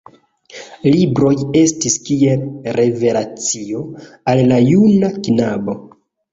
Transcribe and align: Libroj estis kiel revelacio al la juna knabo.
Libroj 0.95 1.33
estis 1.61 1.99
kiel 2.07 2.47
revelacio 2.79 3.85
al 4.35 4.45
la 4.51 4.61
juna 4.73 5.15
knabo. 5.31 5.81